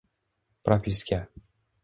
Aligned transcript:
propiska. 0.65 1.19